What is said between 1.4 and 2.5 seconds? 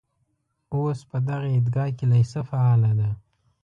عیدګاه کې لېسه